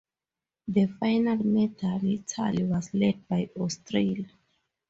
The 0.67 0.87
final 0.99 1.35
medal 1.45 1.99
tally 2.25 2.63
was 2.63 2.91
led 2.95 3.27
by 3.27 3.51
Australia. 3.55 4.25